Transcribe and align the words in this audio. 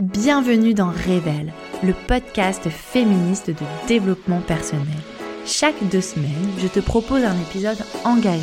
Bienvenue 0.00 0.74
dans 0.74 0.88
Révèle, 0.88 1.52
le 1.84 1.92
podcast 2.08 2.68
féministe 2.68 3.50
de 3.50 3.86
développement 3.86 4.40
personnel. 4.40 4.86
Chaque 5.46 5.76
deux 5.88 6.00
semaines, 6.00 6.50
je 6.58 6.66
te 6.66 6.80
propose 6.80 7.22
un 7.22 7.36
épisode 7.42 7.78
engagé 8.04 8.42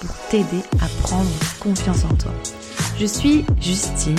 pour 0.00 0.14
t'aider 0.28 0.62
à 0.82 0.88
prendre 1.02 1.30
confiance 1.58 2.04
en 2.04 2.14
toi. 2.16 2.32
Je 2.98 3.06
suis 3.06 3.46
Justine, 3.62 4.14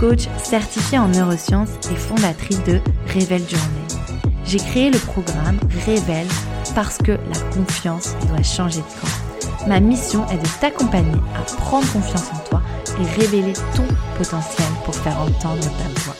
coach 0.00 0.26
certifiée 0.42 0.98
en 0.98 1.08
neurosciences 1.08 1.74
et 1.92 1.96
fondatrice 1.96 2.64
de 2.64 2.80
Révèle 3.08 3.46
Journée. 3.46 4.32
J'ai 4.46 4.58
créé 4.58 4.90
le 4.90 4.98
programme 4.98 5.58
Révèle 5.84 6.28
parce 6.74 6.96
que 6.96 7.12
la 7.12 7.40
confiance 7.54 8.14
doit 8.28 8.42
changer 8.42 8.80
de 8.80 9.00
camp. 9.00 9.33
Ma 9.66 9.80
mission 9.80 10.28
est 10.28 10.36
de 10.36 10.60
t'accompagner 10.60 11.18
à 11.34 11.42
prendre 11.42 11.90
confiance 11.90 12.30
en 12.34 12.38
toi 12.50 12.60
et 13.00 13.20
révéler 13.20 13.54
ton 13.74 13.86
potentiel 14.18 14.68
pour 14.84 14.94
faire 14.94 15.18
entendre 15.18 15.62
ta 15.62 16.00
voix. 16.02 16.14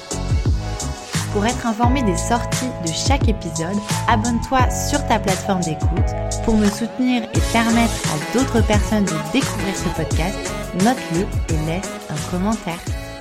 Pour 1.35 1.45
être 1.45 1.67
informé 1.67 2.03
des 2.03 2.17
sorties 2.17 2.71
de 2.87 2.93
chaque 2.93 3.29
épisode, 3.29 3.77
abonne-toi 4.09 4.71
sur 4.71 5.05
ta 5.09 5.19
plateforme 5.19 5.61
d'écoute. 5.61 6.15
Pour 6.47 6.57
me 6.57 6.67
soutenir 6.67 7.25
et 7.25 7.53
permettre 7.53 7.93
à 8.15 8.33
d'autres 8.33 8.67
personnes 8.67 9.05
de 9.05 9.33
découvrir 9.33 9.77
ce 9.77 9.89
podcast, 9.91 10.39
note-le 10.83 11.27
et 11.55 11.67
laisse 11.67 11.91
un 12.09 12.31
commentaire. 12.31 12.81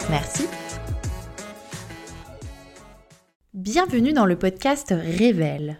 Merci. 0.09 0.45
Bienvenue 3.53 4.13
dans 4.13 4.25
le 4.25 4.37
podcast 4.37 4.93
Révèle. 4.95 5.79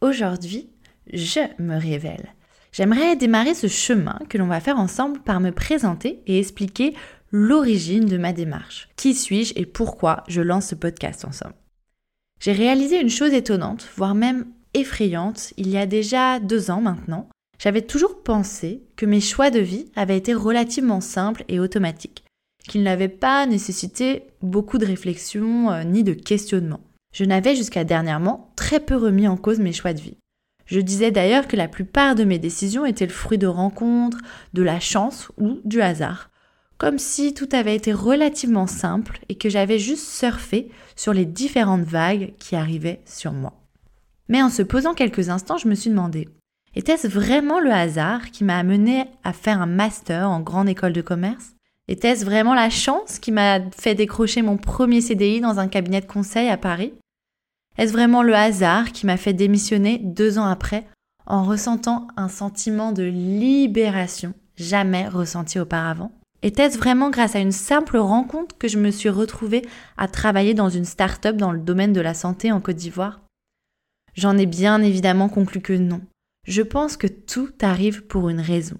Aujourd'hui, 0.00 0.70
je 1.12 1.40
me 1.58 1.76
révèle. 1.76 2.34
J'aimerais 2.72 3.16
démarrer 3.16 3.54
ce 3.54 3.66
chemin 3.66 4.18
que 4.28 4.38
l'on 4.38 4.46
va 4.46 4.60
faire 4.60 4.78
ensemble 4.78 5.20
par 5.20 5.40
me 5.40 5.50
présenter 5.50 6.22
et 6.26 6.38
expliquer 6.38 6.94
l'origine 7.32 8.06
de 8.06 8.16
ma 8.16 8.32
démarche. 8.32 8.88
Qui 8.96 9.14
suis-je 9.14 9.54
et 9.56 9.66
pourquoi 9.66 10.24
je 10.28 10.40
lance 10.40 10.68
ce 10.68 10.74
podcast 10.74 11.24
ensemble? 11.24 11.54
J'ai 12.40 12.52
réalisé 12.52 13.00
une 13.00 13.10
chose 13.10 13.32
étonnante, 13.32 13.86
voire 13.96 14.14
même 14.14 14.46
effrayante, 14.74 15.52
il 15.56 15.68
y 15.68 15.76
a 15.76 15.86
déjà 15.86 16.40
deux 16.40 16.70
ans 16.70 16.80
maintenant. 16.80 17.28
J'avais 17.58 17.82
toujours 17.82 18.22
pensé 18.22 18.82
que 18.96 19.04
mes 19.04 19.20
choix 19.20 19.50
de 19.50 19.60
vie 19.60 19.86
avaient 19.94 20.16
été 20.16 20.32
relativement 20.32 21.00
simples 21.00 21.44
et 21.48 21.60
automatiques, 21.60 22.24
qu'ils 22.66 22.82
n'avaient 22.82 23.08
pas 23.08 23.46
nécessité 23.46 24.22
beaucoup 24.40 24.78
de 24.78 24.86
réflexion 24.86 25.70
euh, 25.70 25.84
ni 25.84 26.02
de 26.02 26.14
questionnement. 26.14 26.80
Je 27.12 27.24
n'avais 27.24 27.56
jusqu'à 27.56 27.84
dernièrement 27.84 28.52
très 28.56 28.80
peu 28.80 28.96
remis 28.96 29.28
en 29.28 29.36
cause 29.36 29.58
mes 29.58 29.72
choix 29.72 29.92
de 29.92 30.00
vie. 30.00 30.16
Je 30.70 30.78
disais 30.78 31.10
d'ailleurs 31.10 31.48
que 31.48 31.56
la 31.56 31.66
plupart 31.66 32.14
de 32.14 32.22
mes 32.22 32.38
décisions 32.38 32.86
étaient 32.86 33.06
le 33.06 33.12
fruit 33.12 33.38
de 33.38 33.48
rencontres, 33.48 34.18
de 34.54 34.62
la 34.62 34.78
chance 34.78 35.32
ou 35.36 35.58
du 35.64 35.82
hasard. 35.82 36.30
Comme 36.78 36.98
si 36.98 37.34
tout 37.34 37.48
avait 37.50 37.74
été 37.74 37.92
relativement 37.92 38.68
simple 38.68 39.18
et 39.28 39.34
que 39.34 39.48
j'avais 39.48 39.80
juste 39.80 40.06
surfé 40.06 40.70
sur 40.94 41.12
les 41.12 41.26
différentes 41.26 41.82
vagues 41.82 42.34
qui 42.38 42.54
arrivaient 42.54 43.02
sur 43.04 43.32
moi. 43.32 43.54
Mais 44.28 44.42
en 44.42 44.48
se 44.48 44.62
posant 44.62 44.94
quelques 44.94 45.28
instants, 45.28 45.58
je 45.58 45.66
me 45.66 45.74
suis 45.74 45.90
demandé, 45.90 46.28
était-ce 46.76 47.08
vraiment 47.08 47.58
le 47.58 47.72
hasard 47.72 48.30
qui 48.30 48.44
m'a 48.44 48.56
amené 48.56 49.06
à 49.24 49.32
faire 49.32 49.60
un 49.60 49.66
master 49.66 50.30
en 50.30 50.38
grande 50.38 50.68
école 50.68 50.92
de 50.92 51.02
commerce? 51.02 51.56
Était-ce 51.88 52.24
vraiment 52.24 52.54
la 52.54 52.70
chance 52.70 53.18
qui 53.18 53.32
m'a 53.32 53.58
fait 53.72 53.96
décrocher 53.96 54.40
mon 54.40 54.56
premier 54.56 55.00
CDI 55.00 55.40
dans 55.40 55.58
un 55.58 55.66
cabinet 55.66 56.00
de 56.00 56.06
conseil 56.06 56.48
à 56.48 56.56
Paris? 56.56 56.92
Est-ce 57.78 57.92
vraiment 57.92 58.22
le 58.22 58.34
hasard 58.34 58.92
qui 58.92 59.06
m'a 59.06 59.16
fait 59.16 59.32
démissionner 59.32 59.98
deux 59.98 60.38
ans 60.38 60.46
après 60.46 60.86
en 61.26 61.44
ressentant 61.44 62.08
un 62.16 62.28
sentiment 62.28 62.92
de 62.92 63.04
libération 63.04 64.34
jamais 64.56 65.08
ressenti 65.08 65.58
auparavant? 65.58 66.12
Était-ce 66.42 66.78
vraiment 66.78 67.10
grâce 67.10 67.36
à 67.36 67.40
une 67.40 67.52
simple 67.52 67.98
rencontre 67.98 68.56
que 68.56 68.68
je 68.68 68.78
me 68.78 68.90
suis 68.90 69.10
retrouvée 69.10 69.62
à 69.98 70.08
travailler 70.08 70.54
dans 70.54 70.70
une 70.70 70.84
start-up 70.84 71.36
dans 71.36 71.52
le 71.52 71.60
domaine 71.60 71.92
de 71.92 72.00
la 72.00 72.14
santé 72.14 72.50
en 72.50 72.60
Côte 72.60 72.76
d'Ivoire? 72.76 73.20
J'en 74.14 74.38
ai 74.38 74.46
bien 74.46 74.82
évidemment 74.82 75.28
conclu 75.28 75.60
que 75.60 75.74
non. 75.74 76.00
Je 76.46 76.62
pense 76.62 76.96
que 76.96 77.06
tout 77.06 77.50
arrive 77.60 78.06
pour 78.06 78.28
une 78.28 78.40
raison. 78.40 78.76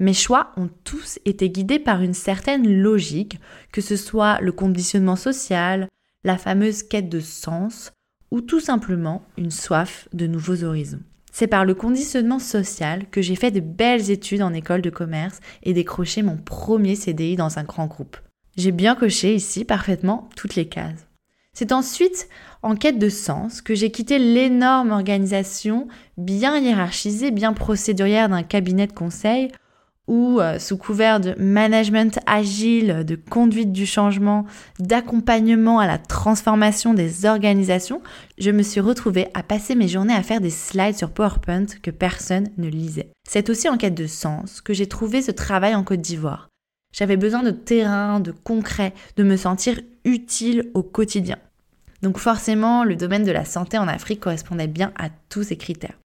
Mes 0.00 0.14
choix 0.14 0.52
ont 0.56 0.68
tous 0.84 1.18
été 1.24 1.50
guidés 1.50 1.78
par 1.78 2.02
une 2.02 2.14
certaine 2.14 2.68
logique, 2.80 3.40
que 3.72 3.80
ce 3.80 3.96
soit 3.96 4.38
le 4.40 4.52
conditionnement 4.52 5.16
social, 5.16 5.88
la 6.24 6.38
fameuse 6.38 6.82
quête 6.82 7.08
de 7.08 7.20
sens, 7.20 7.92
ou 8.30 8.40
tout 8.40 8.60
simplement 8.60 9.22
une 9.36 9.50
soif 9.50 10.08
de 10.12 10.26
nouveaux 10.26 10.64
horizons. 10.64 11.02
C'est 11.32 11.46
par 11.46 11.64
le 11.64 11.74
conditionnement 11.74 12.38
social 12.38 13.06
que 13.10 13.22
j'ai 13.22 13.36
fait 13.36 13.50
de 13.50 13.60
belles 13.60 14.10
études 14.10 14.42
en 14.42 14.52
école 14.52 14.82
de 14.82 14.90
commerce 14.90 15.40
et 15.62 15.72
décroché 15.72 16.22
mon 16.22 16.36
premier 16.36 16.96
CDI 16.96 17.36
dans 17.36 17.58
un 17.58 17.64
grand 17.64 17.86
groupe. 17.86 18.16
J'ai 18.56 18.72
bien 18.72 18.94
coché 18.94 19.34
ici 19.34 19.64
parfaitement 19.64 20.28
toutes 20.34 20.56
les 20.56 20.68
cases. 20.68 21.06
C'est 21.52 21.72
ensuite 21.72 22.28
en 22.62 22.76
quête 22.76 22.98
de 22.98 23.08
sens 23.08 23.62
que 23.62 23.74
j'ai 23.74 23.90
quitté 23.90 24.18
l'énorme 24.18 24.90
organisation 24.90 25.88
bien 26.16 26.58
hiérarchisée, 26.58 27.30
bien 27.30 27.52
procédurière 27.52 28.28
d'un 28.28 28.42
cabinet 28.42 28.86
de 28.86 28.92
conseil 28.92 29.48
où, 30.08 30.40
euh, 30.40 30.58
sous 30.58 30.76
couvert 30.76 31.20
de 31.20 31.34
management 31.38 32.18
agile, 32.26 33.04
de 33.06 33.14
conduite 33.14 33.72
du 33.72 33.86
changement, 33.86 34.44
d'accompagnement 34.80 35.78
à 35.78 35.86
la 35.86 35.98
transformation 35.98 36.94
des 36.94 37.26
organisations, 37.26 38.02
je 38.38 38.50
me 38.50 38.62
suis 38.62 38.80
retrouvée 38.80 39.28
à 39.34 39.42
passer 39.42 39.74
mes 39.74 39.86
journées 39.86 40.14
à 40.14 40.22
faire 40.22 40.40
des 40.40 40.50
slides 40.50 40.96
sur 40.96 41.10
PowerPoint 41.10 41.66
que 41.82 41.90
personne 41.90 42.48
ne 42.56 42.68
lisait. 42.68 43.10
C'est 43.28 43.50
aussi 43.50 43.68
en 43.68 43.76
quête 43.76 43.94
de 43.94 44.06
sens 44.06 44.60
que 44.60 44.72
j'ai 44.72 44.88
trouvé 44.88 45.22
ce 45.22 45.30
travail 45.30 45.74
en 45.74 45.84
Côte 45.84 46.00
d'Ivoire. 46.00 46.48
J'avais 46.92 47.16
besoin 47.16 47.42
de 47.42 47.50
terrain, 47.50 48.18
de 48.18 48.32
concret, 48.32 48.94
de 49.16 49.22
me 49.22 49.36
sentir 49.36 49.78
utile 50.04 50.70
au 50.74 50.82
quotidien. 50.82 51.36
Donc 52.02 52.18
forcément, 52.18 52.84
le 52.84 52.96
domaine 52.96 53.24
de 53.24 53.32
la 53.32 53.44
santé 53.44 53.76
en 53.76 53.88
Afrique 53.88 54.20
correspondait 54.20 54.68
bien 54.68 54.92
à 54.96 55.08
tous 55.28 55.42
ces 55.42 55.56
critères. 55.56 55.98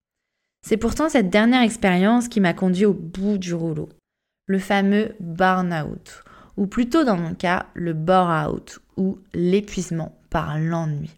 C'est 0.64 0.78
pourtant 0.78 1.10
cette 1.10 1.30
dernière 1.30 1.62
expérience 1.62 2.30
qui 2.30 2.40
m'a 2.40 2.54
conduit 2.54 2.86
au 2.86 2.94
bout 2.94 3.38
du 3.38 3.54
rouleau, 3.54 3.90
le 4.48 4.60
fameux 4.60 5.14
burn-out, 5.20 6.24
ou 6.56 6.68
plutôt 6.68 7.04
dans 7.04 7.18
mon 7.18 7.34
cas, 7.34 7.66
le 7.74 7.92
bore-out, 7.92 8.80
ou 8.96 9.20
l'épuisement 9.34 10.18
par 10.30 10.58
l'ennui. 10.58 11.12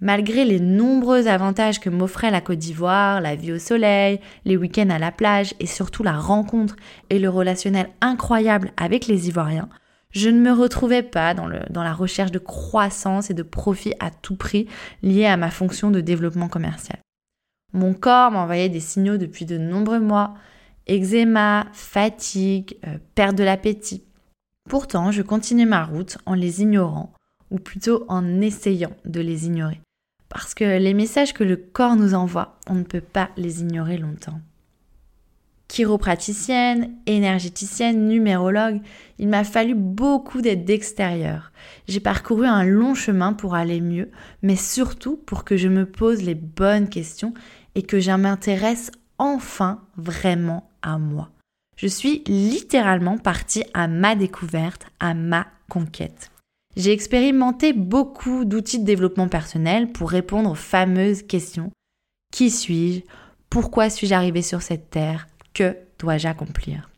Malgré 0.00 0.44
les 0.44 0.60
nombreux 0.60 1.26
avantages 1.26 1.80
que 1.80 1.90
m'offrait 1.90 2.30
la 2.30 2.40
Côte 2.40 2.58
d'Ivoire, 2.58 3.20
la 3.20 3.34
vie 3.34 3.52
au 3.52 3.58
soleil, 3.58 4.20
les 4.44 4.56
week-ends 4.56 4.90
à 4.90 4.98
la 4.98 5.10
plage 5.10 5.54
et 5.58 5.66
surtout 5.66 6.04
la 6.04 6.16
rencontre 6.16 6.76
et 7.10 7.18
le 7.18 7.28
relationnel 7.28 7.88
incroyable 8.00 8.72
avec 8.76 9.08
les 9.08 9.28
Ivoiriens, 9.28 9.68
je 10.10 10.28
ne 10.28 10.40
me 10.40 10.52
retrouvais 10.52 11.02
pas 11.02 11.34
dans, 11.34 11.48
dans 11.70 11.82
la 11.82 11.94
recherche 11.94 12.30
de 12.30 12.38
croissance 12.38 13.28
et 13.30 13.34
de 13.34 13.42
profit 13.42 13.94
à 13.98 14.10
tout 14.10 14.36
prix 14.36 14.68
liée 15.02 15.26
à 15.26 15.36
ma 15.36 15.50
fonction 15.50 15.90
de 15.90 16.00
développement 16.00 16.48
commercial. 16.48 16.98
Mon 17.72 17.94
corps 17.94 18.30
m'envoyait 18.30 18.68
des 18.68 18.80
signaux 18.80 19.16
depuis 19.16 19.44
de 19.44 19.58
nombreux 19.58 20.00
mois. 20.00 20.34
Eczéma, 20.86 21.66
fatigue, 21.72 22.76
euh, 22.86 22.98
perte 23.14 23.36
de 23.36 23.44
l'appétit. 23.44 24.04
Pourtant, 24.68 25.10
je 25.10 25.22
continuais 25.22 25.64
ma 25.64 25.84
route 25.84 26.18
en 26.26 26.34
les 26.34 26.60
ignorant, 26.60 27.12
ou 27.50 27.58
plutôt 27.58 28.04
en 28.08 28.40
essayant 28.40 28.92
de 29.04 29.20
les 29.20 29.46
ignorer. 29.46 29.80
Parce 30.28 30.54
que 30.54 30.78
les 30.78 30.94
messages 30.94 31.34
que 31.34 31.44
le 31.44 31.56
corps 31.56 31.96
nous 31.96 32.14
envoie, 32.14 32.58
on 32.68 32.74
ne 32.74 32.84
peut 32.84 33.00
pas 33.00 33.30
les 33.36 33.60
ignorer 33.60 33.96
longtemps 33.98 34.40
chiropraticienne, 35.72 36.90
énergéticienne, 37.06 38.06
numérologue, 38.06 38.82
il 39.18 39.28
m'a 39.28 39.42
fallu 39.42 39.74
beaucoup 39.74 40.42
d'aide 40.42 40.66
d'extérieur. 40.66 41.50
J'ai 41.88 42.00
parcouru 42.00 42.46
un 42.46 42.62
long 42.62 42.94
chemin 42.94 43.32
pour 43.32 43.54
aller 43.54 43.80
mieux, 43.80 44.10
mais 44.42 44.56
surtout 44.56 45.16
pour 45.16 45.44
que 45.44 45.56
je 45.56 45.68
me 45.68 45.86
pose 45.86 46.22
les 46.22 46.34
bonnes 46.34 46.90
questions 46.90 47.32
et 47.74 47.82
que 47.82 48.00
je 48.00 48.10
m'intéresse 48.10 48.90
enfin 49.18 49.82
vraiment 49.96 50.68
à 50.82 50.98
moi. 50.98 51.30
Je 51.76 51.86
suis 51.86 52.22
littéralement 52.26 53.18
partie 53.18 53.64
à 53.74 53.88
ma 53.88 54.14
découverte, 54.14 54.86
à 55.00 55.14
ma 55.14 55.46
conquête. 55.68 56.30
J'ai 56.76 56.92
expérimenté 56.92 57.72
beaucoup 57.72 58.44
d'outils 58.44 58.78
de 58.78 58.84
développement 58.84 59.28
personnel 59.28 59.92
pour 59.92 60.10
répondre 60.10 60.50
aux 60.50 60.54
fameuses 60.54 61.22
questions. 61.22 61.70
Qui 62.32 62.50
suis-je? 62.50 63.02
Pourquoi 63.50 63.90
suis-je 63.90 64.14
arrivé 64.14 64.42
sur 64.42 64.62
cette 64.62 64.90
terre? 64.90 65.26
Que 65.52 65.76
dois-je 65.98 66.28
accomplir? 66.28 66.88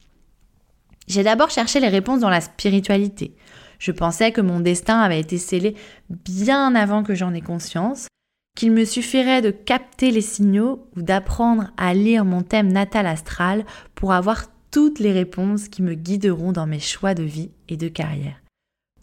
J'ai 1.08 1.22
d'abord 1.22 1.50
cherché 1.50 1.80
les 1.80 1.88
réponses 1.88 2.20
dans 2.20 2.30
la 2.30 2.40
spiritualité. 2.40 3.34
Je 3.78 3.92
pensais 3.92 4.32
que 4.32 4.40
mon 4.40 4.60
destin 4.60 5.00
avait 5.00 5.20
été 5.20 5.38
scellé 5.38 5.74
bien 6.08 6.74
avant 6.74 7.02
que 7.02 7.14
j'en 7.14 7.34
ai 7.34 7.40
conscience, 7.40 8.06
qu'il 8.54 8.72
me 8.72 8.84
suffirait 8.84 9.42
de 9.42 9.50
capter 9.50 10.10
les 10.10 10.20
signaux 10.20 10.86
ou 10.96 11.02
d'apprendre 11.02 11.72
à 11.76 11.92
lire 11.92 12.24
mon 12.24 12.42
thème 12.42 12.72
natal 12.72 13.06
astral 13.06 13.64
pour 13.94 14.12
avoir 14.12 14.46
toutes 14.70 14.98
les 14.98 15.12
réponses 15.12 15.68
qui 15.68 15.82
me 15.82 15.94
guideront 15.94 16.52
dans 16.52 16.66
mes 16.66 16.80
choix 16.80 17.14
de 17.14 17.22
vie 17.22 17.50
et 17.68 17.76
de 17.76 17.88
carrière. 17.88 18.40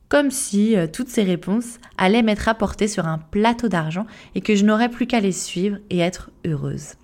Comme 0.10 0.32
si 0.32 0.76
euh, 0.76 0.88
toutes 0.92 1.08
ces 1.08 1.24
réponses 1.24 1.80
allaient 1.98 2.24
m'être 2.24 2.50
apportées 2.50 2.90
sur 2.90 3.08
un 3.08 3.18
plateau 3.18 3.70
d'argent 3.70 4.06
et 4.36 4.42
que 4.42 4.56
je 4.56 4.66
n'aurais 4.66 4.90
plus 4.90 5.08
qu'à 5.08 5.22
les 5.22 5.32
suivre 5.32 5.78
et 5.90 6.00
être 6.00 6.30
heureuse. 6.46 6.96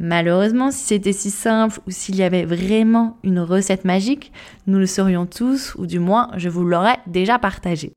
Malheureusement, 0.00 0.70
si 0.70 0.84
c'était 0.84 1.12
si 1.12 1.30
simple 1.30 1.80
ou 1.86 1.90
s'il 1.90 2.16
y 2.16 2.22
avait 2.22 2.44
vraiment 2.44 3.18
une 3.22 3.40
recette 3.40 3.84
magique, 3.84 4.32
nous 4.66 4.78
le 4.78 4.86
saurions 4.86 5.26
tous, 5.26 5.74
ou 5.76 5.86
du 5.86 5.98
moins 5.98 6.30
je 6.36 6.48
vous 6.48 6.64
l'aurais 6.64 6.98
déjà 7.06 7.38
partagé. 7.38 7.92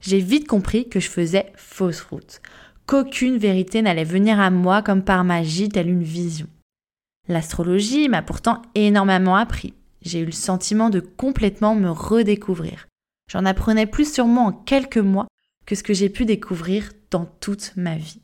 j'ai 0.00 0.20
vite 0.20 0.46
compris 0.46 0.88
que 0.88 1.00
je 1.00 1.10
faisais 1.10 1.52
fausse 1.56 2.00
route, 2.00 2.40
qu'aucune 2.90 3.38
vérité 3.38 3.82
n'allait 3.82 4.02
venir 4.02 4.40
à 4.40 4.50
moi 4.50 4.82
comme 4.82 5.04
par 5.04 5.22
magie, 5.22 5.68
telle 5.68 5.88
une 5.88 6.02
vision. 6.02 6.48
L'astrologie 7.28 8.08
m'a 8.08 8.20
pourtant 8.20 8.62
énormément 8.74 9.36
appris. 9.36 9.74
J'ai 10.02 10.18
eu 10.18 10.24
le 10.24 10.32
sentiment 10.32 10.90
de 10.90 10.98
complètement 10.98 11.76
me 11.76 11.88
redécouvrir. 11.88 12.88
J'en 13.30 13.44
apprenais 13.44 13.86
plus 13.86 14.12
sur 14.12 14.26
moi 14.26 14.42
en 14.42 14.52
quelques 14.52 14.98
mois 14.98 15.28
que 15.66 15.76
ce 15.76 15.84
que 15.84 15.94
j'ai 15.94 16.08
pu 16.08 16.24
découvrir 16.24 16.90
dans 17.12 17.26
toute 17.26 17.74
ma 17.76 17.94
vie. 17.94 18.22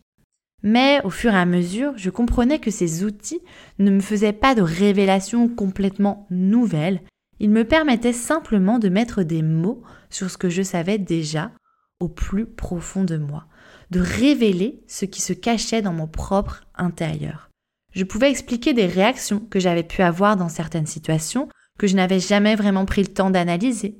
Mais 0.65 1.01
au 1.05 1.11
fur 1.11 1.33
et 1.33 1.39
à 1.39 1.47
mesure, 1.47 1.93
je 1.97 2.11
comprenais 2.11 2.59
que 2.59 2.73
ces 2.73 3.05
outils 3.05 3.43
ne 3.79 3.93
me 3.93 4.01
faisaient 4.01 4.33
pas 4.33 4.57
de 4.57 4.63
révélations 4.63 5.49
complètement 5.49 6.27
nouvelles, 6.31 7.03
ils 7.39 7.51
me 7.51 7.65
permettaient 7.65 8.13
simplement 8.13 8.81
de 8.81 8.89
mettre 8.89 9.23
des 9.23 9.43
mots 9.43 9.85
sur 10.11 10.29
ce 10.29 10.39
que 10.39 10.49
je 10.49 10.63
savais 10.63 10.99
déjà 10.99 11.53
au 12.01 12.09
plus 12.09 12.47
profond 12.47 13.05
de 13.05 13.17
moi, 13.17 13.47
de 13.91 14.01
révéler 14.01 14.83
ce 14.87 15.05
qui 15.05 15.21
se 15.21 15.33
cachait 15.33 15.83
dans 15.83 15.93
mon 15.93 16.07
propre 16.07 16.65
intérieur. 16.75 17.51
Je 17.95 18.05
pouvais 18.05 18.31
expliquer 18.31 18.75
des 18.75 18.87
réactions 18.87 19.41
que 19.41 19.61
j'avais 19.61 19.83
pu 19.83 20.03
avoir 20.03 20.37
dans 20.37 20.51
certaines 20.51 20.87
situations 20.87 21.49
que 21.79 21.87
je 21.87 21.97
n'avais 21.97 22.21
jamais 22.21 22.57
vraiment 22.57 22.85
pris 22.85 23.03
le 23.03 23.13
temps 23.13 23.31
d'analyser. 23.31 23.99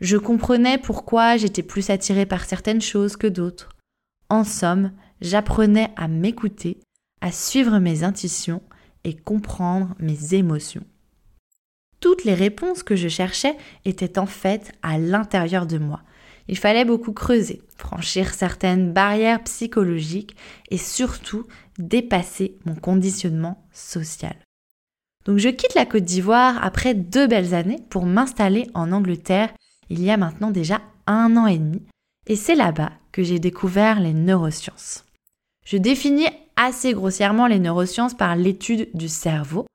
Je 0.00 0.16
comprenais 0.16 0.78
pourquoi 0.78 1.36
j'étais 1.36 1.62
plus 1.62 1.90
attirée 1.90 2.26
par 2.26 2.44
certaines 2.44 2.80
choses 2.80 3.16
que 3.16 3.26
d'autres. 3.26 3.70
En 4.28 4.44
somme, 4.44 4.92
j'apprenais 5.20 5.90
à 5.96 6.08
m'écouter, 6.08 6.80
à 7.20 7.32
suivre 7.32 7.78
mes 7.78 8.04
intuitions 8.04 8.62
et 9.04 9.16
comprendre 9.16 9.94
mes 9.98 10.34
émotions. 10.34 10.84
Toutes 12.00 12.24
les 12.24 12.34
réponses 12.34 12.82
que 12.82 12.96
je 12.96 13.08
cherchais 13.08 13.56
étaient 13.84 14.18
en 14.18 14.26
fait 14.26 14.72
à 14.82 14.98
l'intérieur 14.98 15.66
de 15.66 15.78
moi. 15.78 16.02
Il 16.50 16.58
fallait 16.58 16.84
beaucoup 16.84 17.12
creuser, 17.12 17.62
franchir 17.76 18.34
certaines 18.34 18.92
barrières 18.92 19.44
psychologiques 19.44 20.34
et 20.72 20.78
surtout 20.78 21.46
dépasser 21.78 22.58
mon 22.66 22.74
conditionnement 22.74 23.64
social. 23.72 24.34
Donc 25.26 25.38
je 25.38 25.48
quitte 25.48 25.76
la 25.76 25.86
Côte 25.86 26.02
d'Ivoire 26.02 26.58
après 26.60 26.94
deux 26.94 27.28
belles 27.28 27.54
années 27.54 27.78
pour 27.88 28.04
m'installer 28.04 28.66
en 28.74 28.90
Angleterre 28.90 29.54
il 29.90 30.02
y 30.02 30.10
a 30.10 30.16
maintenant 30.16 30.50
déjà 30.50 30.80
un 31.06 31.36
an 31.36 31.46
et 31.46 31.58
demi 31.58 31.82
et 32.26 32.34
c'est 32.34 32.56
là-bas 32.56 32.90
que 33.12 33.22
j'ai 33.22 33.38
découvert 33.38 34.00
les 34.00 34.12
neurosciences. 34.12 35.04
Je 35.64 35.76
définis 35.76 36.26
assez 36.56 36.94
grossièrement 36.94 37.46
les 37.46 37.60
neurosciences 37.60 38.14
par 38.14 38.34
l'étude 38.34 38.88
du 38.92 39.08
cerveau. 39.08 39.66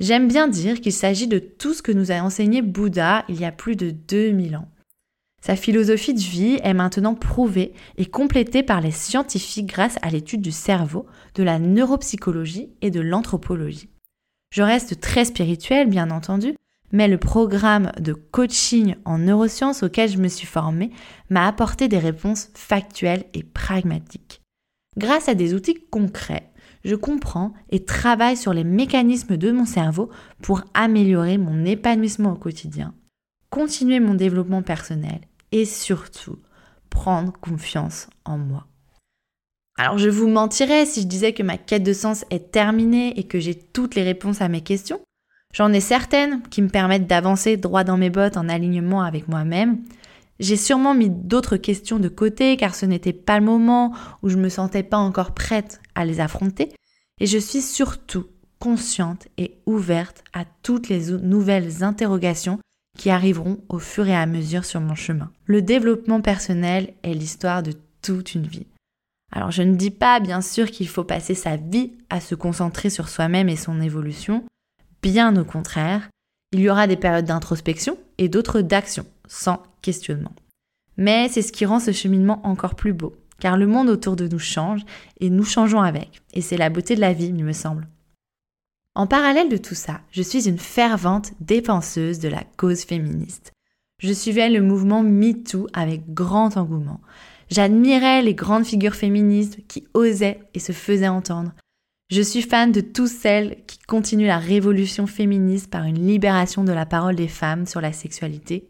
J'aime 0.00 0.28
bien 0.28 0.48
dire 0.48 0.80
qu'il 0.80 0.94
s'agit 0.94 1.28
de 1.28 1.38
tout 1.38 1.74
ce 1.74 1.82
que 1.82 1.92
nous 1.92 2.10
a 2.10 2.22
enseigné 2.22 2.62
Bouddha 2.62 3.26
il 3.28 3.38
y 3.38 3.44
a 3.44 3.52
plus 3.52 3.76
de 3.76 3.90
2000 3.90 4.56
ans. 4.56 4.68
Sa 5.44 5.56
philosophie 5.56 6.14
de 6.14 6.20
vie 6.20 6.60
est 6.62 6.72
maintenant 6.72 7.16
prouvée 7.16 7.72
et 7.98 8.06
complétée 8.06 8.62
par 8.62 8.80
les 8.80 8.92
scientifiques 8.92 9.66
grâce 9.66 9.96
à 10.00 10.08
l'étude 10.08 10.40
du 10.40 10.52
cerveau, 10.52 11.04
de 11.34 11.42
la 11.42 11.58
neuropsychologie 11.58 12.70
et 12.80 12.92
de 12.92 13.00
l'anthropologie. 13.00 13.88
Je 14.54 14.62
reste 14.62 15.00
très 15.00 15.24
spirituelle, 15.24 15.88
bien 15.88 16.12
entendu, 16.12 16.54
mais 16.92 17.08
le 17.08 17.18
programme 17.18 17.90
de 17.98 18.12
coaching 18.12 18.94
en 19.04 19.18
neurosciences 19.18 19.82
auquel 19.82 20.08
je 20.08 20.18
me 20.18 20.28
suis 20.28 20.46
formée 20.46 20.90
m'a 21.28 21.48
apporté 21.48 21.88
des 21.88 21.98
réponses 21.98 22.50
factuelles 22.54 23.24
et 23.34 23.42
pragmatiques. 23.42 24.42
Grâce 24.96 25.28
à 25.28 25.34
des 25.34 25.54
outils 25.54 25.82
concrets, 25.90 26.52
je 26.84 26.94
comprends 26.94 27.52
et 27.70 27.84
travaille 27.84 28.36
sur 28.36 28.52
les 28.52 28.64
mécanismes 28.64 29.36
de 29.36 29.50
mon 29.50 29.64
cerveau 29.64 30.08
pour 30.40 30.62
améliorer 30.74 31.36
mon 31.36 31.64
épanouissement 31.64 32.34
au 32.34 32.36
quotidien, 32.36 32.94
continuer 33.50 33.98
mon 33.98 34.14
développement 34.14 34.62
personnel 34.62 35.20
et 35.52 35.64
surtout 35.64 36.38
prendre 36.90 37.32
confiance 37.32 38.08
en 38.24 38.38
moi. 38.38 38.66
Alors 39.78 39.98
je 39.98 40.10
vous 40.10 40.28
mentirais 40.28 40.84
si 40.84 41.02
je 41.02 41.06
disais 41.06 41.32
que 41.32 41.42
ma 41.42 41.56
quête 41.56 41.82
de 41.82 41.92
sens 41.92 42.24
est 42.30 42.50
terminée 42.52 43.18
et 43.18 43.24
que 43.24 43.40
j'ai 43.40 43.54
toutes 43.54 43.94
les 43.94 44.02
réponses 44.02 44.42
à 44.42 44.48
mes 44.48 44.60
questions. 44.60 45.00
J'en 45.54 45.72
ai 45.72 45.80
certaines 45.80 46.42
qui 46.48 46.62
me 46.62 46.68
permettent 46.68 47.06
d'avancer 47.06 47.56
droit 47.56 47.84
dans 47.84 47.96
mes 47.96 48.10
bottes 48.10 48.36
en 48.36 48.48
alignement 48.48 49.02
avec 49.02 49.28
moi-même, 49.28 49.82
j'ai 50.42 50.56
sûrement 50.56 50.94
mis 50.94 51.08
d'autres 51.08 51.56
questions 51.56 52.00
de 52.00 52.08
côté 52.08 52.56
car 52.56 52.74
ce 52.74 52.84
n'était 52.84 53.12
pas 53.12 53.38
le 53.38 53.44
moment 53.44 53.94
où 54.22 54.28
je 54.28 54.36
me 54.36 54.48
sentais 54.48 54.82
pas 54.82 54.96
encore 54.96 55.34
prête 55.34 55.80
à 55.94 56.04
les 56.04 56.18
affronter 56.18 56.72
et 57.20 57.26
je 57.26 57.38
suis 57.38 57.60
surtout 57.60 58.26
consciente 58.58 59.28
et 59.38 59.58
ouverte 59.66 60.24
à 60.32 60.44
toutes 60.64 60.88
les 60.88 61.12
nouvelles 61.12 61.84
interrogations 61.84 62.58
qui 62.98 63.10
arriveront 63.10 63.58
au 63.68 63.78
fur 63.78 64.06
et 64.06 64.14
à 64.14 64.26
mesure 64.26 64.64
sur 64.64 64.80
mon 64.80 64.94
chemin. 64.94 65.30
Le 65.46 65.62
développement 65.62 66.20
personnel 66.20 66.94
est 67.02 67.14
l'histoire 67.14 67.62
de 67.62 67.72
toute 68.02 68.34
une 68.34 68.46
vie. 68.46 68.66
Alors 69.32 69.50
je 69.50 69.62
ne 69.62 69.74
dis 69.74 69.90
pas 69.90 70.20
bien 70.20 70.42
sûr 70.42 70.70
qu'il 70.70 70.88
faut 70.88 71.04
passer 71.04 71.34
sa 71.34 71.56
vie 71.56 71.92
à 72.10 72.20
se 72.20 72.34
concentrer 72.34 72.90
sur 72.90 73.08
soi-même 73.08 73.48
et 73.48 73.56
son 73.56 73.80
évolution, 73.80 74.44
bien 75.02 75.34
au 75.36 75.44
contraire, 75.44 76.08
il 76.52 76.60
y 76.60 76.68
aura 76.68 76.86
des 76.86 76.96
périodes 76.96 77.24
d'introspection 77.24 77.96
et 78.18 78.28
d'autres 78.28 78.60
d'action, 78.60 79.06
sans 79.26 79.62
questionnement. 79.80 80.32
Mais 80.98 81.28
c'est 81.30 81.40
ce 81.40 81.52
qui 81.52 81.64
rend 81.64 81.80
ce 81.80 81.92
cheminement 81.92 82.46
encore 82.46 82.74
plus 82.74 82.92
beau, 82.92 83.16
car 83.40 83.56
le 83.56 83.66
monde 83.66 83.88
autour 83.88 84.16
de 84.16 84.28
nous 84.28 84.38
change 84.38 84.82
et 85.18 85.30
nous 85.30 85.44
changeons 85.44 85.80
avec, 85.80 86.20
et 86.34 86.42
c'est 86.42 86.58
la 86.58 86.68
beauté 86.68 86.94
de 86.94 87.00
la 87.00 87.14
vie, 87.14 87.26
il 87.26 87.44
me 87.44 87.54
semble. 87.54 87.88
En 88.94 89.06
parallèle 89.06 89.48
de 89.48 89.56
tout 89.56 89.74
ça, 89.74 90.02
je 90.10 90.20
suis 90.20 90.48
une 90.48 90.58
fervente 90.58 91.32
dépenseuse 91.40 92.18
de 92.18 92.28
la 92.28 92.44
cause 92.58 92.82
féministe. 92.82 93.52
Je 93.98 94.12
suivais 94.12 94.50
le 94.50 94.60
mouvement 94.60 95.02
MeToo 95.02 95.66
avec 95.72 96.12
grand 96.12 96.58
engouement. 96.58 97.00
J'admirais 97.48 98.20
les 98.20 98.34
grandes 98.34 98.66
figures 98.66 98.94
féministes 98.94 99.66
qui 99.66 99.86
osaient 99.94 100.42
et 100.52 100.58
se 100.58 100.72
faisaient 100.72 101.08
entendre. 101.08 101.52
Je 102.10 102.20
suis 102.20 102.42
fan 102.42 102.70
de 102.70 102.82
toutes 102.82 103.08
celles 103.08 103.64
qui 103.66 103.78
continuent 103.78 104.26
la 104.26 104.38
révolution 104.38 105.06
féministe 105.06 105.70
par 105.70 105.84
une 105.84 106.06
libération 106.06 106.62
de 106.62 106.72
la 106.72 106.84
parole 106.84 107.16
des 107.16 107.28
femmes 107.28 107.64
sur 107.64 107.80
la 107.80 107.94
sexualité, 107.94 108.68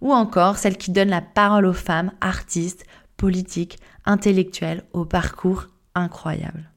ou 0.00 0.12
encore 0.12 0.58
celles 0.58 0.76
qui 0.76 0.92
donnent 0.92 1.08
la 1.08 1.20
parole 1.20 1.66
aux 1.66 1.72
femmes, 1.72 2.12
artistes, 2.20 2.84
politiques, 3.16 3.78
intellectuelles, 4.04 4.84
au 4.92 5.04
parcours 5.04 5.66
incroyable. 5.96 6.70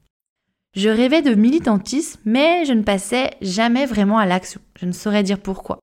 Je 0.76 0.88
rêvais 0.88 1.22
de 1.22 1.34
militantisme, 1.34 2.20
mais 2.24 2.64
je 2.64 2.72
ne 2.72 2.82
passais 2.82 3.30
jamais 3.40 3.86
vraiment 3.86 4.18
à 4.18 4.26
l'action. 4.26 4.60
Je 4.78 4.86
ne 4.86 4.92
saurais 4.92 5.22
dire 5.22 5.40
pourquoi. 5.40 5.80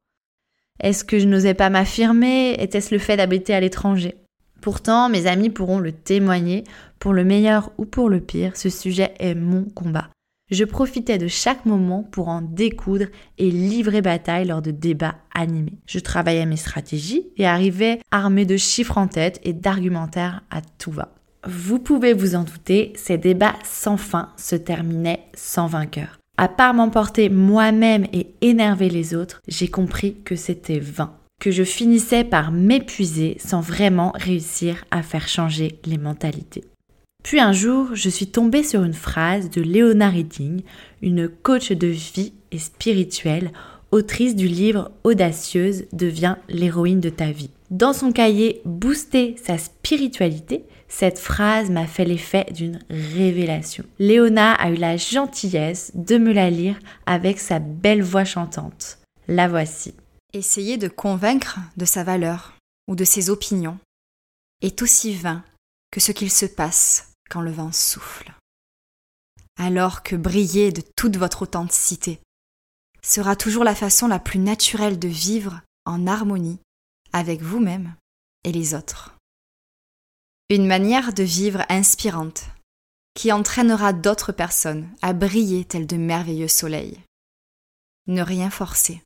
Est-ce 0.79 1.03
que 1.03 1.19
je 1.19 1.25
n'osais 1.25 1.53
pas 1.53 1.69
m'affirmer? 1.69 2.53
Était-ce 2.59 2.93
le 2.93 2.99
fait 2.99 3.17
d'habiter 3.17 3.53
à 3.53 3.59
l'étranger? 3.59 4.15
Pourtant, 4.61 5.09
mes 5.09 5.27
amis 5.27 5.49
pourront 5.49 5.79
le 5.79 5.91
témoigner, 5.91 6.63
pour 6.99 7.13
le 7.13 7.23
meilleur 7.23 7.71
ou 7.77 7.85
pour 7.85 8.09
le 8.09 8.19
pire, 8.19 8.57
ce 8.57 8.69
sujet 8.69 9.13
est 9.19 9.35
mon 9.35 9.63
combat. 9.63 10.09
Je 10.51 10.63
profitais 10.63 11.17
de 11.17 11.27
chaque 11.27 11.65
moment 11.65 12.03
pour 12.03 12.29
en 12.29 12.41
découdre 12.41 13.07
et 13.37 13.49
livrer 13.49 14.01
bataille 14.01 14.47
lors 14.47 14.61
de 14.61 14.71
débats 14.71 15.15
animés. 15.33 15.79
Je 15.87 15.99
travaillais 15.99 16.45
mes 16.45 16.57
stratégies 16.57 17.27
et 17.37 17.47
arrivais 17.47 17.99
armé 18.11 18.45
de 18.45 18.57
chiffres 18.57 18.97
en 18.97 19.07
tête 19.07 19.39
et 19.43 19.53
d'argumentaires 19.53 20.43
à 20.51 20.61
tout 20.61 20.91
va. 20.91 21.15
Vous 21.47 21.77
pouvez 21.77 22.13
vous 22.13 22.33
en 22.35 22.43
douter, 22.43 22.93
ces 22.95 23.19
débats 23.19 23.55
sans 23.63 23.97
fin 23.97 24.29
se 24.35 24.55
terminaient 24.55 25.27
sans 25.35 25.67
vainqueur. 25.67 26.19
À 26.37 26.47
part 26.47 26.73
m'emporter 26.73 27.29
moi-même 27.29 28.07
et 28.13 28.27
énerver 28.41 28.89
les 28.89 29.13
autres, 29.13 29.41
j'ai 29.47 29.67
compris 29.67 30.17
que 30.25 30.35
c'était 30.35 30.79
vain, 30.79 31.13
que 31.39 31.51
je 31.51 31.63
finissais 31.63 32.23
par 32.23 32.51
m'épuiser 32.51 33.37
sans 33.39 33.61
vraiment 33.61 34.11
réussir 34.15 34.85
à 34.89 35.03
faire 35.03 35.27
changer 35.27 35.79
les 35.85 35.99
mentalités. 35.99 36.63
Puis 37.23 37.39
un 37.39 37.53
jour, 37.53 37.89
je 37.93 38.09
suis 38.09 38.27
tombée 38.27 38.63
sur 38.63 38.83
une 38.83 38.93
phrase 38.93 39.49
de 39.49 39.61
Leona 39.61 40.09
Reading, 40.09 40.61
une 41.01 41.29
coach 41.29 41.71
de 41.71 41.87
vie 41.87 42.33
et 42.51 42.59
spirituelle, 42.59 43.51
autrice 43.91 44.35
du 44.35 44.47
livre 44.47 44.91
Audacieuse 45.03 45.85
devient 45.93 46.35
l'héroïne 46.49 46.99
de 46.99 47.09
ta 47.09 47.31
vie. 47.31 47.51
Dans 47.71 47.93
son 47.93 48.11
cahier 48.11 48.61
Booster 48.65 49.35
sa 49.41 49.57
spiritualité, 49.57 50.65
cette 50.87 51.19
phrase 51.19 51.69
m'a 51.69 51.87
fait 51.87 52.05
l'effet 52.05 52.45
d'une 52.51 52.79
révélation. 52.89 53.83
Léona 53.99 54.53
a 54.53 54.69
eu 54.69 54.75
la 54.75 54.97
gentillesse 54.97 55.91
de 55.95 56.17
me 56.17 56.31
la 56.31 56.49
lire 56.49 56.79
avec 57.05 57.39
sa 57.39 57.59
belle 57.59 58.03
voix 58.03 58.25
chantante. 58.25 58.99
La 59.27 59.47
voici. 59.47 59.95
Essayer 60.33 60.77
de 60.77 60.87
convaincre 60.87 61.59
de 61.77 61.85
sa 61.85 62.03
valeur 62.03 62.53
ou 62.87 62.95
de 62.95 63.03
ses 63.03 63.29
opinions 63.29 63.79
est 64.61 64.81
aussi 64.81 65.15
vain 65.15 65.43
que 65.91 65.99
ce 65.99 66.11
qu'il 66.11 66.31
se 66.31 66.45
passe 66.45 67.11
quand 67.29 67.41
le 67.41 67.51
vent 67.51 67.71
souffle. 67.71 68.33
Alors 69.57 70.03
que 70.03 70.15
briller 70.15 70.71
de 70.71 70.83
toute 70.95 71.17
votre 71.17 71.43
authenticité 71.43 72.19
sera 73.01 73.35
toujours 73.35 73.63
la 73.63 73.75
façon 73.75 74.07
la 74.07 74.19
plus 74.19 74.39
naturelle 74.39 74.99
de 74.99 75.07
vivre 75.07 75.61
en 75.85 76.07
harmonie 76.07 76.59
avec 77.13 77.41
vous-même 77.41 77.95
et 78.43 78.51
les 78.51 78.73
autres. 78.73 79.14
Une 80.51 80.67
manière 80.67 81.11
de 81.11 81.23
vivre 81.23 81.65
inspirante 81.69 82.43
qui 83.15 83.31
entraînera 83.31 83.93
d'autres 83.93 84.31
personnes 84.31 84.87
à 85.01 85.13
briller 85.13 85.65
tels 85.65 85.87
de 85.87 85.97
merveilleux 85.97 86.47
soleils. 86.47 86.99
Ne 88.05 88.21
rien 88.21 88.51
forcer 88.51 89.01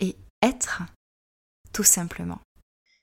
et 0.00 0.16
être 0.42 0.84
tout 1.74 1.82
simplement. 1.84 2.38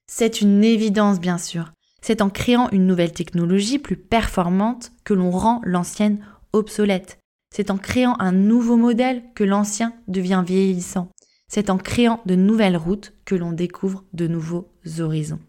C'est 0.07 0.41
une 0.41 0.63
évidence 0.63 1.19
bien 1.19 1.37
sûr, 1.37 1.71
C'est 2.01 2.23
en 2.23 2.31
créant 2.31 2.67
une 2.71 2.87
nouvelle 2.87 3.13
technologie 3.13 3.77
plus 3.77 3.97
performante 3.97 4.91
que 5.03 5.13
l'on 5.13 5.29
rend 5.29 5.61
l'ancienne 5.65 6.25
obsolète. 6.51 7.19
C'est 7.55 7.69
en 7.69 7.77
créant 7.77 8.15
un 8.19 8.31
nouveau 8.31 8.75
modèle 8.75 9.23
que 9.35 9.43
l'ancien 9.43 9.93
devient 10.07 10.43
vieillissant. 10.43 11.11
C'est 11.47 11.69
en 11.69 11.77
créant 11.77 12.23
de 12.25 12.33
nouvelles 12.33 12.77
routes 12.77 13.13
que 13.23 13.35
l'on 13.35 13.51
découvre 13.51 14.03
de 14.13 14.25
nouveaux 14.25 14.71
horizons. 14.97 15.41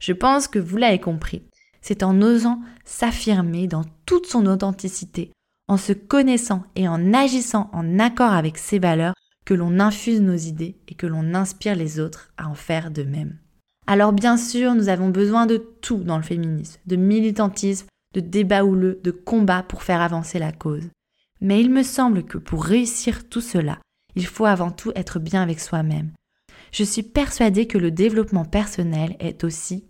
Je 0.00 0.12
pense 0.12 0.48
que 0.48 0.58
vous 0.58 0.76
l'avez 0.76 1.00
compris. 1.00 1.42
C'est 1.80 2.02
en 2.02 2.20
osant 2.22 2.60
s'affirmer 2.84 3.66
dans 3.66 3.84
toute 4.06 4.26
son 4.26 4.46
authenticité, 4.46 5.32
en 5.68 5.76
se 5.76 5.92
connaissant 5.92 6.64
et 6.76 6.88
en 6.88 7.12
agissant 7.12 7.70
en 7.72 7.98
accord 7.98 8.32
avec 8.32 8.58
ses 8.58 8.78
valeurs 8.78 9.14
que 9.44 9.54
l'on 9.54 9.80
infuse 9.80 10.20
nos 10.20 10.36
idées 10.36 10.76
et 10.88 10.94
que 10.94 11.06
l'on 11.06 11.34
inspire 11.34 11.74
les 11.74 12.00
autres 12.00 12.32
à 12.36 12.48
en 12.48 12.54
faire 12.54 12.90
de 12.90 13.02
même. 13.02 13.38
Alors 13.86 14.12
bien 14.12 14.36
sûr, 14.36 14.74
nous 14.74 14.90
avons 14.90 15.08
besoin 15.08 15.46
de 15.46 15.56
tout 15.56 16.04
dans 16.04 16.18
le 16.18 16.22
féminisme, 16.22 16.78
de 16.86 16.96
militantisme, 16.96 17.86
de 18.14 18.20
débat 18.20 18.64
houleux, 18.64 19.00
de 19.02 19.10
combat 19.10 19.62
pour 19.62 19.82
faire 19.82 20.02
avancer 20.02 20.38
la 20.38 20.52
cause. 20.52 20.88
Mais 21.40 21.60
il 21.60 21.70
me 21.70 21.82
semble 21.82 22.24
que 22.24 22.38
pour 22.38 22.64
réussir 22.64 23.28
tout 23.28 23.40
cela, 23.40 23.78
il 24.14 24.26
faut 24.26 24.44
avant 24.44 24.70
tout 24.70 24.92
être 24.94 25.18
bien 25.18 25.42
avec 25.42 25.60
soi-même. 25.60 26.12
Je 26.72 26.84
suis 26.84 27.02
persuadée 27.02 27.66
que 27.66 27.78
le 27.78 27.90
développement 27.90 28.44
personnel 28.44 29.16
est 29.20 29.44
aussi 29.44 29.87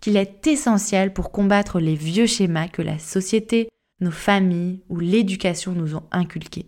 qu'il 0.00 0.16
est 0.16 0.46
essentiel 0.46 1.12
pour 1.12 1.30
combattre 1.30 1.80
les 1.80 1.94
vieux 1.94 2.26
schémas 2.26 2.68
que 2.68 2.82
la 2.82 2.98
société, 2.98 3.68
nos 4.00 4.10
familles 4.10 4.80
ou 4.88 4.98
l'éducation 4.98 5.72
nous 5.72 5.94
ont 5.94 6.04
inculqués. 6.10 6.66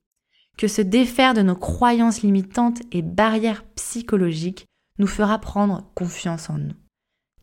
Que 0.59 0.69
se 0.69 0.83
défaire 0.83 1.35
de 1.35 1.43
nos 1.43 1.57
croyances 1.57 2.23
limitantes 2.23 2.83
et 2.93 3.02
barrières 3.02 3.64
psychologiques 3.75 4.67
nous 4.99 5.07
fera 5.07 5.38
prendre 5.38 5.91
confiance 5.95 6.50
en 6.50 6.59
nous. 6.59 6.75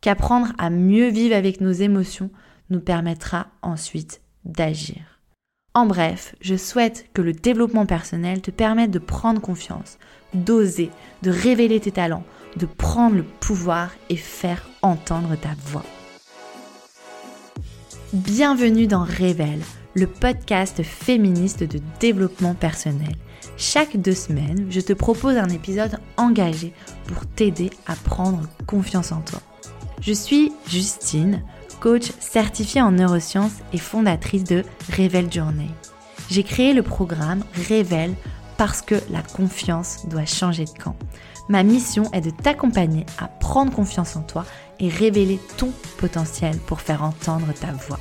Qu'apprendre 0.00 0.52
à 0.58 0.70
mieux 0.70 1.08
vivre 1.08 1.34
avec 1.34 1.60
nos 1.60 1.72
émotions 1.72 2.30
nous 2.70 2.80
permettra 2.80 3.48
ensuite 3.62 4.22
d'agir. 4.44 5.20
En 5.74 5.86
bref, 5.86 6.34
je 6.40 6.56
souhaite 6.56 7.10
que 7.12 7.22
le 7.22 7.32
développement 7.32 7.86
personnel 7.86 8.40
te 8.40 8.50
permette 8.50 8.90
de 8.90 8.98
prendre 8.98 9.40
confiance, 9.40 9.98
d'oser, 10.34 10.90
de 11.22 11.30
révéler 11.30 11.80
tes 11.80 11.92
talents, 11.92 12.24
de 12.56 12.66
prendre 12.66 13.16
le 13.16 13.22
pouvoir 13.22 13.90
et 14.08 14.16
faire 14.16 14.68
entendre 14.82 15.36
ta 15.36 15.50
voix. 15.66 15.84
Bienvenue 18.12 18.86
dans 18.86 19.04
Révèle, 19.04 19.62
le 19.94 20.06
podcast 20.06 20.82
féministe 20.82 21.62
de 21.62 21.80
développement 22.00 22.54
personnel. 22.54 23.14
Chaque 23.56 23.96
deux 23.96 24.14
semaines, 24.14 24.66
je 24.70 24.80
te 24.80 24.92
propose 24.92 25.36
un 25.36 25.48
épisode 25.48 25.98
engagé 26.16 26.72
pour 27.06 27.26
t'aider 27.26 27.70
à 27.86 27.94
prendre 27.94 28.42
confiance 28.66 29.12
en 29.12 29.20
toi. 29.20 29.40
Je 30.00 30.12
suis 30.12 30.52
Justine, 30.66 31.42
coach 31.78 32.10
certifiée 32.18 32.82
en 32.82 32.92
neurosciences 32.92 33.58
et 33.72 33.78
fondatrice 33.78 34.44
de 34.44 34.64
Révèle 34.90 35.32
Journée. 35.32 35.70
J'ai 36.30 36.42
créé 36.42 36.72
le 36.72 36.82
programme 36.82 37.42
Révèle 37.68 38.14
parce 38.60 38.82
que 38.82 38.96
la 39.08 39.22
confiance 39.22 40.06
doit 40.06 40.26
changer 40.26 40.66
de 40.66 40.78
camp. 40.78 40.94
Ma 41.48 41.62
mission 41.62 42.02
est 42.12 42.20
de 42.20 42.28
t'accompagner 42.28 43.06
à 43.18 43.26
prendre 43.26 43.72
confiance 43.72 44.16
en 44.16 44.20
toi 44.20 44.44
et 44.80 44.90
révéler 44.90 45.40
ton 45.56 45.72
potentiel 45.96 46.58
pour 46.66 46.82
faire 46.82 47.02
entendre 47.02 47.54
ta 47.58 47.72
voix. 47.72 47.98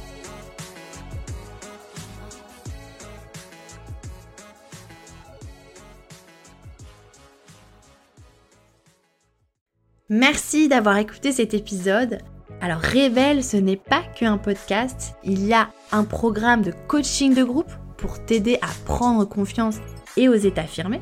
Merci 10.10 10.68
d'avoir 10.68 10.98
écouté 10.98 11.32
cet 11.32 11.54
épisode. 11.54 12.18
Alors 12.60 12.82
Révèle, 12.82 13.46
ce 13.46 13.56
n'est 13.56 13.78
pas 13.78 14.04
qu'un 14.14 14.38
podcast, 14.38 15.16
il 15.24 15.46
y 15.46 15.54
a 15.54 15.70
un 15.94 16.04
programme 16.04 16.64
de 16.64 16.74
coaching 16.90 17.34
de 17.34 17.46
groupe 17.46 17.72
pour 17.96 18.26
t'aider 18.26 18.58
à 18.62 18.68
prendre 18.86 19.24
confiance 19.24 19.78
et 20.20 20.30
oser 20.30 20.52
t'affirmer. 20.52 21.02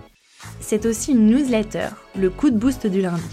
C'est 0.62 0.86
aussi 0.86 1.12
une 1.12 1.26
newsletter, 1.28 1.90
le 2.18 2.30
coup 2.30 2.50
de 2.52 2.58
boost 2.58 2.88
du 2.88 3.02
lundi. 3.02 3.24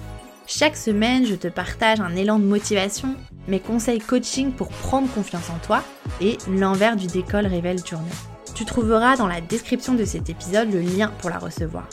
Chaque 0.46 0.76
semaine, 0.76 1.24
je 1.26 1.34
te 1.34 1.48
partage 1.48 2.00
un 2.00 2.16
élan 2.16 2.38
de 2.38 2.44
motivation, 2.44 3.16
mes 3.48 3.60
conseils 3.60 4.00
coaching 4.00 4.52
pour 4.52 4.68
prendre 4.68 5.12
confiance 5.12 5.50
en 5.50 5.58
toi 5.64 5.82
et 6.20 6.38
l'envers 6.48 6.96
du 6.96 7.06
décolle 7.06 7.46
Révèle 7.46 7.84
Journée. 7.84 8.10
Tu 8.54 8.64
trouveras 8.64 9.16
dans 9.16 9.26
la 9.26 9.42
description 9.42 9.94
de 9.94 10.04
cet 10.04 10.30
épisode 10.30 10.72
le 10.72 10.80
lien 10.80 11.12
pour 11.18 11.28
la 11.30 11.38
recevoir. 11.38 11.88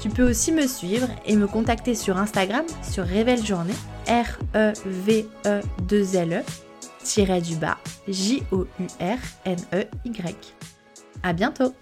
Tu 0.00 0.08
peux 0.10 0.28
aussi 0.28 0.52
me 0.52 0.66
suivre 0.66 1.08
et 1.24 1.36
me 1.36 1.46
contacter 1.46 1.94
sur 1.94 2.18
Instagram 2.18 2.64
sur 2.82 3.04
Révèle 3.04 3.44
Journée, 3.44 3.72
R-E-V-E-2-L-E, 4.08 5.22
tiré 7.02 7.40
du 7.40 7.56
bas, 7.56 7.78
J-O-U-R-N-E-Y. 8.08 8.66
À 11.22 11.32
bientôt! 11.32 11.72